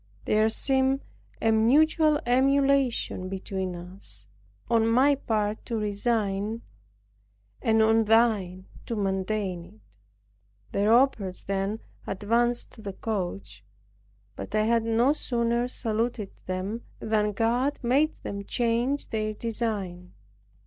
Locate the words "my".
4.87-5.13